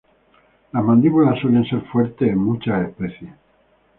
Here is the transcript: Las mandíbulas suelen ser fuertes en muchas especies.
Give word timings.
Las 0.73 0.83
mandíbulas 0.83 1.39
suelen 1.41 1.63
ser 1.63 1.81
fuertes 1.83 2.27
en 2.29 2.39
muchas 2.39 2.87
especies. 2.89 3.35